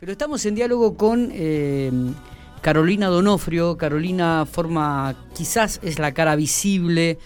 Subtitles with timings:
[0.00, 1.92] Pero estamos en diálogo con eh,
[2.62, 3.76] Carolina Donofrio.
[3.76, 7.18] Carolina forma, quizás es la cara visible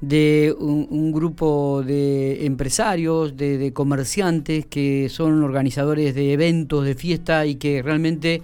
[0.00, 7.56] de un, grupo de empresarios, de, comerciantes que son organizadores de eventos, de fiesta y
[7.56, 8.40] que realmente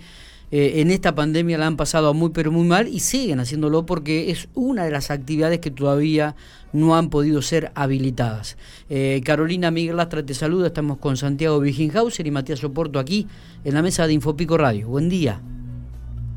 [0.51, 4.31] eh, en esta pandemia la han pasado muy pero muy mal y siguen haciéndolo porque
[4.31, 6.35] es una de las actividades que todavía
[6.73, 8.57] no han podido ser habilitadas.
[8.89, 13.27] Eh, Carolina Miguel Lastra te saluda, estamos con Santiago Wiginhauser y Matías Soporto aquí
[13.65, 14.89] en la mesa de Infopico Radio.
[14.89, 15.41] Buen día.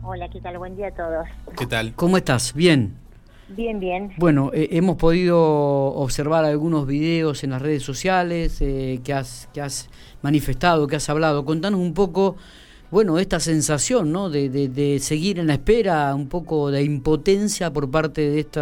[0.03, 0.57] Hola, ¿qué tal?
[0.57, 1.27] Buen día a todos.
[1.57, 1.93] ¿Qué tal?
[1.93, 2.53] ¿Cómo estás?
[2.53, 2.95] Bien.
[3.55, 4.13] Bien, bien.
[4.17, 9.61] Bueno, eh, hemos podido observar algunos videos en las redes sociales eh, que, has, que
[9.61, 9.89] has
[10.21, 11.43] manifestado, que has hablado.
[11.43, 12.37] Contanos un poco
[12.91, 14.29] bueno, esta sensación, ¿no?
[14.29, 18.59] De, de, seguir en la espera, un poco de impotencia por parte de este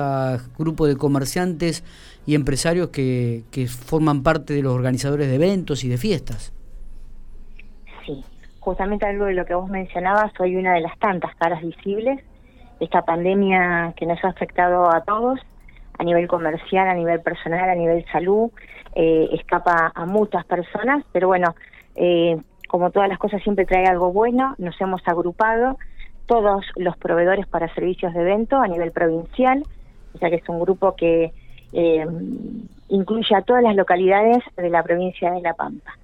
[0.58, 1.84] grupo de comerciantes
[2.28, 6.54] y empresarios que, que forman parte de los organizadores de eventos y de fiestas.
[8.06, 8.24] Sí,
[8.60, 12.24] justamente algo de lo que vos mencionabas, soy una de las tantas caras visibles
[12.80, 15.40] de esta pandemia que nos ha afectado a todos,
[15.98, 18.52] a nivel comercial, a nivel personal, a nivel salud,
[18.94, 21.56] eh, escapa a muchas personas, pero bueno,
[21.96, 22.38] eh,
[22.70, 25.78] como todas las cosas siempre trae algo bueno, nos hemos agrupado
[26.28, 29.64] todos los proveedores para servicios de evento a nivel provincial,
[30.14, 31.34] o sea que es un grupo que
[31.74, 32.06] eh,
[32.90, 35.98] incluye a todas las localidades de la provincia de La Pampa,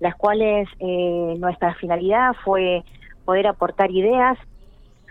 [0.00, 2.82] las cuales eh, nuestra finalidad fue
[3.24, 4.36] poder aportar ideas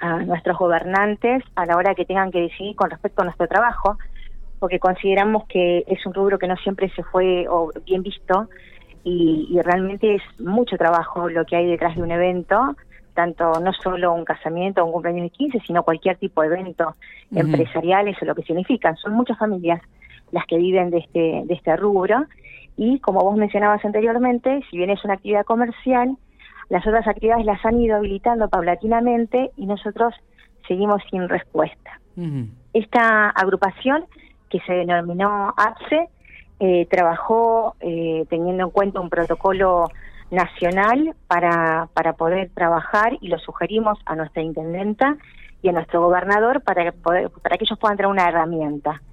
[0.01, 3.97] a nuestros gobernantes a la hora que tengan que decidir con respecto a nuestro trabajo,
[4.59, 7.47] porque consideramos que es un rubro que no siempre se fue
[7.85, 8.49] bien visto
[9.09, 12.75] y, realmente es mucho trabajo lo que hay detrás de un evento,
[13.13, 16.95] tanto no solo un casamiento o un cumpleaños de 15, sino cualquier tipo de evento
[17.33, 18.95] empresarial, eso lo que significa.
[18.97, 19.81] Son muchas familias
[20.31, 22.25] las que viven de este, de este rubro
[22.75, 26.17] y como vos mencionabas anteriormente, si bien es una actividad comercial,
[26.69, 30.13] las otras actividades las han ido habilitando paulatinamente y nosotros
[30.67, 32.01] seguimos sin respuesta.
[32.73, 34.05] Esta agrupación
[34.49, 36.09] que se denominó APSE
[36.59, 39.89] eh, trabajó eh, teniendo en cuenta un protocolo
[40.31, 45.17] nacional para, para poder trabajar y lo sugerimos a nuestra intendenta
[45.61, 49.03] y a nuestro gobernador para, poder, para que ellos puedan tener una herramienta.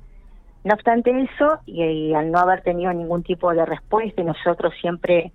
[0.64, 5.32] No obstante eso, y, al no haber tenido ningún tipo de respuesta, y nosotros siempre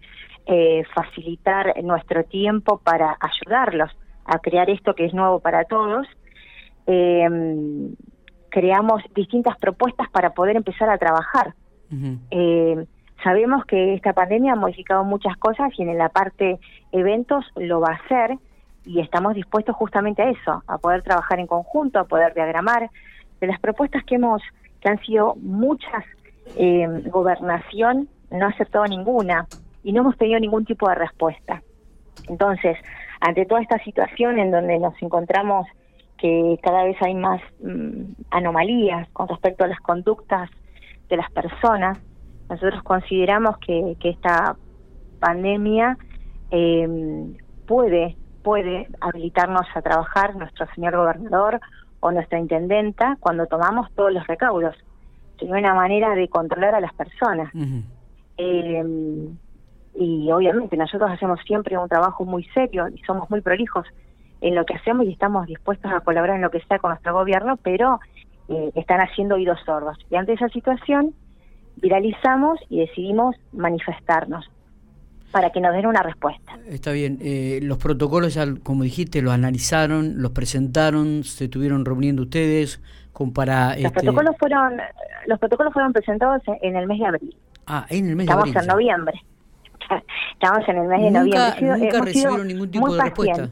[0.47, 3.91] eh, facilitar nuestro tiempo para ayudarlos
[4.25, 6.07] a crear esto que es nuevo para todos,
[8.49, 11.53] creamos distintas propuestas para poder empezar a trabajar
[12.31, 12.85] eh,
[13.23, 16.59] sabemos que esta pandemia ha modificado muchas cosas y en la parte
[16.91, 18.37] eventos lo va a hacer
[18.85, 22.89] y estamos dispuestos justamente a eso, a poder trabajar en conjunto, a poder diagramar.
[23.39, 24.41] De las propuestas que hemos,
[24.81, 26.03] que han sido muchas,
[26.55, 29.47] eh, gobernación no ha aceptado ninguna
[29.83, 31.61] y no hemos tenido ningún tipo de respuesta.
[32.27, 32.77] Entonces,
[33.21, 35.67] ante toda esta situación en donde nos encontramos
[36.17, 40.49] que cada vez hay más mm, anomalías con respecto a las conductas
[41.09, 41.97] de las personas.
[42.49, 44.55] Nosotros consideramos que, esta
[45.19, 45.97] pandemia
[46.51, 47.35] em,
[47.67, 51.59] puede, puede habilitarnos a trabajar nuestro señor gobernador
[51.99, 54.75] o nuestra intendenta cuando tomamos todos los recaudos.
[55.37, 57.51] Sería una manera de controlar a las personas.
[58.37, 59.37] Em,
[59.95, 63.85] y obviamente nosotros hacemos siempre un trabajo muy serio y somos muy prolijos
[64.41, 67.13] en lo que hacemos y estamos dispuestos a colaborar en lo que sea con nuestro
[67.13, 67.99] gobierno, pero
[68.49, 69.97] eh, están haciendo oídos sordos.
[70.09, 71.13] Y ante esa situación,
[71.77, 74.49] viralizamos y decidimos manifestarnos
[75.31, 76.57] para que nos den una respuesta.
[76.67, 77.19] Está bien.
[77.21, 82.81] Eh, los protocolos, ya, como dijiste, los analizaron, los presentaron, se estuvieron reuniendo ustedes
[83.13, 83.75] con para...
[83.75, 84.77] Los, este protocolos fueron,
[85.27, 87.35] los protocolos fueron presentados en el mes de abril.
[87.67, 88.47] Ah, en el mes de abril.
[88.49, 89.21] Estamos en noviembre.
[90.33, 91.79] Estamos en el mes de noviembre.
[91.79, 93.49] Nunca recibieron ningún tipo de respuesta.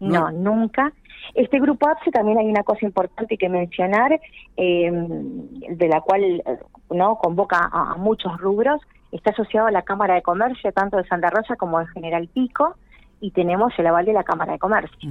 [0.00, 0.92] no, nunca.
[1.34, 4.20] Este grupo APSE también hay una cosa importante que mencionar,
[4.56, 6.42] eh, de la cual
[6.90, 8.80] no convoca a, muchos rubros,
[9.12, 12.74] está asociado a la Cámara de Comercio, tanto de Santa Rosa como de General Pico,
[13.20, 15.10] y tenemos el aval de la Cámara de Comercio.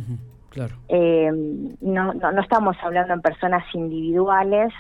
[0.50, 0.76] claro.
[0.88, 1.32] Eh,
[1.82, 4.74] no, no, estamos hablando en personas individuales,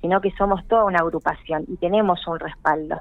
[0.00, 3.00] sino que somos toda una agrupación y tenemos un respaldo.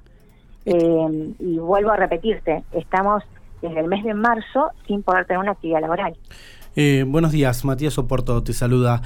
[0.66, 3.24] Eh, y vuelvo a repetirte, estamos
[3.62, 6.16] desde el mes de marzo sin poder tener una actividad laboral.
[6.76, 9.02] Eh, buenos días, Matías Oporto te saluda.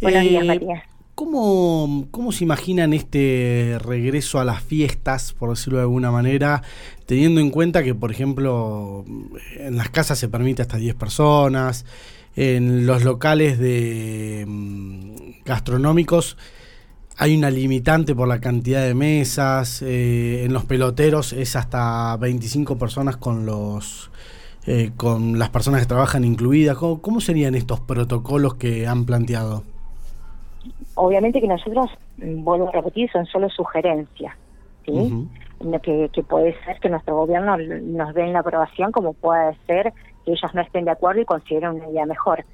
[0.00, 0.82] Buenos días, eh, Matías.
[1.14, 6.62] ¿cómo, ¿Cómo se imaginan este regreso a las fiestas, por decirlo de alguna manera,
[7.06, 9.04] teniendo en cuenta que, por ejemplo,
[9.56, 11.84] en las casas se permite hasta 10 personas,
[12.34, 16.36] en los locales de mm, gastronómicos
[17.18, 22.78] hay una limitante por la cantidad de mesas, eh, en los peloteros es hasta 25
[22.78, 24.10] personas con los
[24.66, 26.76] eh, con las personas que trabajan incluidas?
[26.76, 29.64] ¿Cómo, serían estos protocolos que han planteado?
[30.94, 34.36] Obviamente que nosotros, mm, vuelvo a repetir, son solo sugerencias,
[34.84, 35.28] ¿sí?
[35.82, 39.92] que, que puede ser que nuestro gobierno nos den la aprobación, como puede ser
[40.24, 42.44] que ellos no estén de acuerdo y consideren una idea mejor.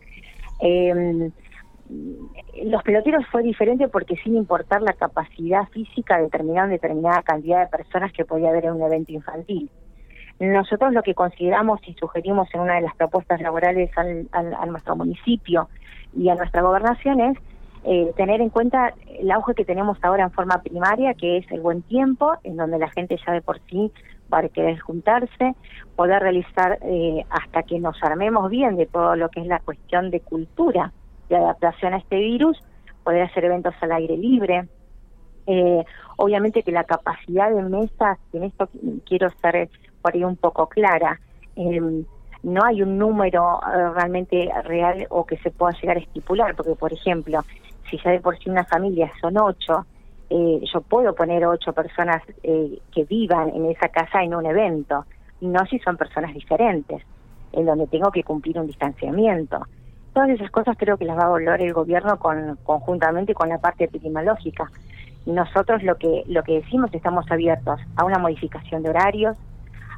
[0.60, 1.30] Eh,
[2.64, 8.12] los peloteros fue diferente porque sin importar la capacidad física determinaron determinada cantidad de personas
[8.12, 9.70] que podía haber en un evento infantil.
[10.40, 14.94] Nosotros lo que consideramos y sugerimos en una de las propuestas laborales al, a nuestro
[14.94, 15.68] municipio
[16.16, 17.38] y a nuestra gobernación es
[17.84, 21.60] eh, tener en cuenta el auge que tenemos ahora en forma primaria, que es el
[21.60, 23.92] buen tiempo, en donde la gente ya de por sí
[24.32, 25.54] va a querer juntarse,
[25.96, 30.10] poder realizar eh, hasta que nos armemos bien de todo lo que es la cuestión
[30.10, 30.92] de cultura
[31.28, 32.58] de adaptación a este virus,
[33.04, 34.66] poder hacer eventos al aire libre.
[35.50, 35.82] Eh,
[36.16, 38.68] obviamente que la capacidad de mesas, en esto
[39.06, 39.70] quiero ser
[40.02, 41.18] por ahí un poco clara,
[41.56, 42.04] em,
[42.42, 46.74] no hay un número eh, realmente real o que se pueda llegar a estipular, porque
[46.74, 47.40] por ejemplo,
[47.88, 49.86] si ya de por sí una familia son ocho,
[50.28, 55.06] eh, yo puedo poner ocho personas que vivan en esa casa en un evento,
[55.40, 57.02] no si son personas diferentes,
[57.52, 59.64] en donde tengo que cumplir un distanciamiento
[60.18, 63.58] todas esas cosas creo que las va a valorar el gobierno con, conjuntamente con la
[63.58, 64.68] parte epidemiológica.
[65.28, 69.36] Nosotros lo que lo que decimos estamos abiertos a una modificación de horarios,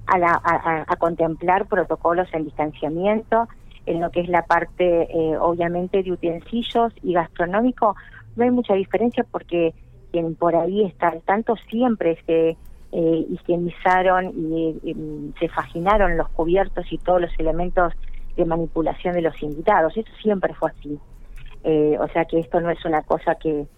[0.09, 3.47] a, a, contemplar protocolos en distanciamiento,
[3.87, 7.95] en lo que es la parte eh, obviamente de utensilios y gastronómico,
[8.35, 9.73] no hay mucha diferencia porque
[10.11, 12.57] quien por ahí está al tanto siempre se
[12.91, 17.93] eh, higienizaron y, se faginaron los cubiertos y todos los elementos
[18.37, 19.97] de manipulación de los invitados.
[19.97, 20.99] Eso siempre fue así.
[21.63, 23.69] Eh, o sea que esto no es una cosa que,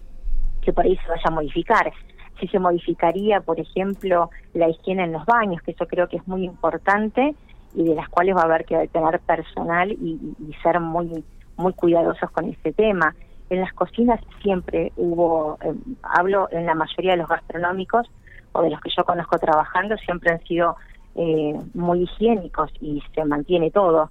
[0.63, 1.91] que por ahí se vaya a modificar.
[2.39, 6.27] Si se modificaría, por ejemplo, la higiene en los baños, que eso creo que es
[6.27, 7.35] muy importante
[7.75, 10.19] y de las cuales va a haber que tener personal y,
[10.61, 11.23] ser muy
[11.55, 13.15] muy cuidadosos con este tema.
[13.49, 18.09] En las cocinas siempre hubo, eh, hablo en la mayoría de los gastronómicos
[18.53, 20.75] o de los que yo conozco trabajando, siempre han sido
[21.15, 24.09] eh, muy higiénicos y se mantiene todo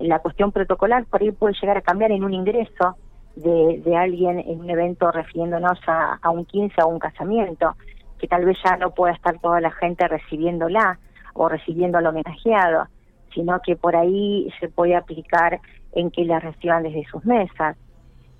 [0.00, 2.96] la cuestión protocolar por ahí puede llegar a cambiar en un ingreso
[3.42, 7.74] de, alguien en un evento refiriéndonos a, un 15 o un casamiento,
[8.18, 10.98] que tal vez ya no pueda estar toda la gente recibiéndola
[11.34, 12.86] o recibiendo al homenajeado,
[13.34, 15.60] sino que por ahí se puede aplicar
[15.92, 17.76] en que la reciban desde sus mesas.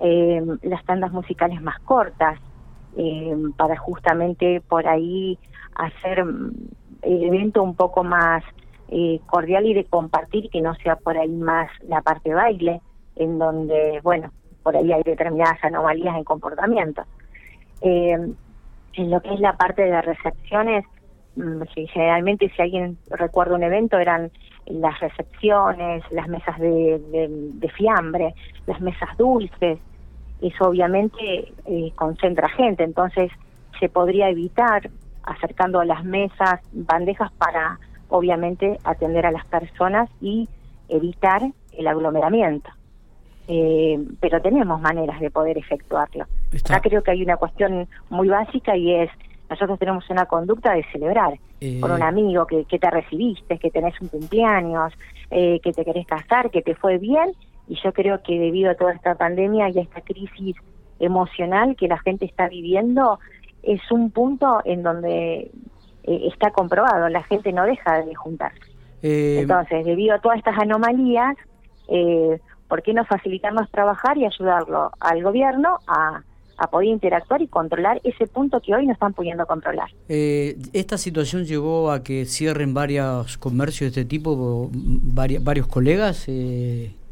[0.00, 2.38] Eh, las tandas musicales más cortas,
[2.96, 5.38] eh, para justamente por ahí
[5.74, 6.52] hacer mm,
[7.02, 8.42] el evento un poco más
[8.88, 12.80] eh, cordial y de compartir, que no sea por ahí más la parte baile,
[13.16, 14.32] en donde, bueno,
[14.62, 17.02] por ahí hay determinadas anomalías en comportamiento.
[17.82, 18.16] Eh,
[18.94, 20.84] en lo que es la parte de recepciones,
[21.36, 21.62] mm,
[21.92, 24.30] generalmente si alguien recuerda un evento eran
[24.66, 28.34] las recepciones, las mesas de, fiambre,
[28.66, 29.78] las mesas dulces,
[30.40, 33.30] eso obviamente eh, concentra gente, entonces
[33.78, 34.90] se podría evitar
[35.22, 37.78] acercando a las mesas bandejas para
[38.08, 40.48] obviamente atender a las personas y
[40.88, 41.42] evitar
[41.72, 42.70] el aglomeramiento.
[43.52, 46.24] Eh, pero tenemos maneras de poder efectuarlo.
[46.66, 49.10] Acá creo que hay una cuestión muy básica y es,
[49.50, 53.72] nosotros tenemos una conducta de celebrar eh, con un amigo que, que, te recibiste, que
[53.72, 54.92] tenés un cumpleaños,
[55.32, 57.32] eh, que te querés casar, que te fue bien,
[57.66, 60.54] y yo creo que debido a toda esta pandemia y a esta crisis
[61.00, 63.18] emocional que la gente está viviendo,
[63.64, 65.50] es un punto en donde
[66.04, 68.60] eh, está comprobado, la gente no deja de juntarse.
[69.02, 71.34] Entonces, debido a todas estas anomalías,
[71.88, 72.38] eh,
[72.70, 76.22] ¿por qué no facilitarnos trabajar y ayudarlo al gobierno a,
[76.70, 79.88] poder interactuar y controlar ese punto que hoy no están pudiendo controlar?
[80.08, 86.26] ¿Esta situación llevó a que cierren varios comercios de este tipo, varios, varios colegas,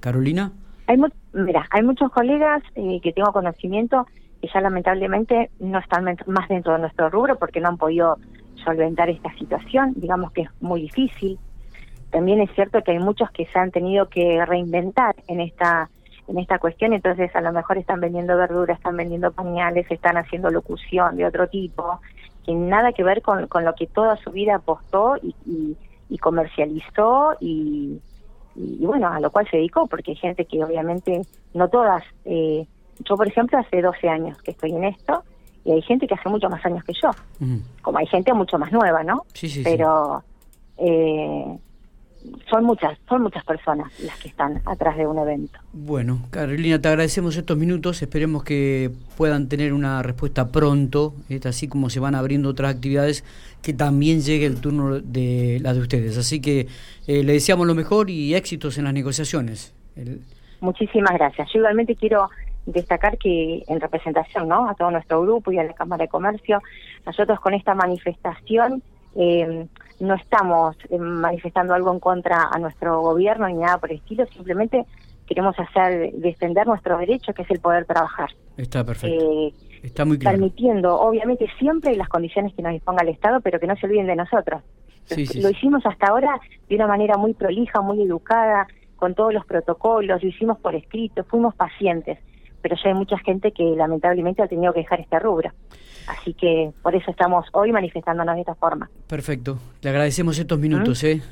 [0.01, 0.53] Carolina?
[0.87, 0.99] Hay
[1.33, 4.07] mira, hay muchos colegas que tengo conocimiento
[4.43, 8.19] que ya lamentablemente no están más dentro de nuestro rubro porque no han podido
[8.65, 11.39] solventar esta situación, digamos que es muy difícil.
[12.11, 15.91] También es cierto que hay muchos que se han tenido que reinventar en esta
[16.29, 20.51] en esta cuestión, entonces a lo mejor están vendiendo verduras, están vendiendo pañales, están haciendo
[20.51, 22.01] locución de otro tipo,
[22.45, 25.35] que nada que ver con, con lo que toda su vida apostó y,
[26.11, 27.99] y, comercializó y,
[28.55, 31.23] y, bueno, a lo cual se dedicó, porque hay gente que obviamente,
[31.55, 32.67] no todas, eh,
[33.05, 35.23] yo por ejemplo hace 12 años que estoy en esto,
[35.65, 37.11] y hay gente que hace mucho más años que yo,
[37.81, 39.25] como hay gente mucho más nueva, ¿no?
[39.33, 40.23] Sí, sí, Pero
[40.81, 41.38] Eh,
[42.51, 45.59] son muchas, son muchas personas las que están atrás de un evento.
[45.73, 51.15] Bueno, Carolina, te agradecemos estos minutos, esperemos que puedan tener una respuesta pronto,
[51.45, 53.25] así como se van abriendo otras actividades,
[53.63, 56.17] que también llegue el turno de las de ustedes.
[56.19, 56.67] Así que
[57.07, 59.75] eh, le deseamos lo mejor y éxitos en las negociaciones.
[60.61, 61.49] Muchísimas gracias.
[61.53, 62.29] Yo igualmente quiero
[62.67, 64.69] destacar que en representación ¿no?
[64.69, 66.61] a todo nuestro grupo y a la Cámara de Comercio,
[67.07, 68.83] nosotros con esta manifestación
[69.17, 69.67] eh,
[70.01, 74.27] no estamos eh, manifestando algo en contra a nuestro gobierno ni nada por el estilo,
[74.27, 74.85] simplemente
[75.27, 78.31] queremos hacer defender nuestro derecho, que es el poder trabajar.
[78.57, 79.25] Está perfecto.
[79.25, 79.53] Eh,
[79.83, 80.37] Está muy claro.
[80.37, 84.07] Permitiendo, obviamente, siempre las condiciones que nos disponga el Estado, pero que no se olviden
[84.07, 84.63] de nosotros.
[85.11, 90.23] lo hicimos hasta ahora de una manera muy prolija, muy educada, con todos los protocolos,
[90.23, 92.19] lo hicimos por escrito, fuimos pacientes,
[92.61, 95.51] pero ya hay mucha gente que lamentablemente ha tenido que dejar este rubro.
[96.09, 98.89] Así que por eso estamos hoy manifestándonos de esta forma.
[99.07, 99.59] Perfecto.
[99.83, 101.03] Le agradecemos estos minutos.
[101.03, 101.07] ¿Mm?
[101.07, 101.23] ¿eh?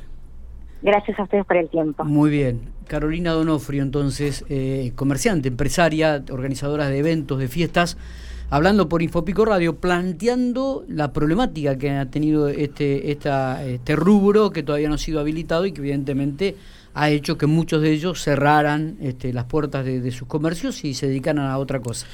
[0.83, 2.04] Gracias a ustedes por el tiempo.
[2.04, 2.61] Muy bien.
[2.87, 7.97] Carolina Donofrio, entonces, eh, comerciante, empresaria, organizadora de eventos, de fiestas,
[8.50, 14.62] hablando por Infopico Radio, planteando la problemática que ha tenido este, esta, este rubro que
[14.62, 16.54] todavía no ha sido habilitado y que evidentemente
[16.95, 20.95] ha hecho que muchos de ellos cerraran este, las puertas de, de sus comercios y
[20.95, 22.06] se dedicaran a otra cosa.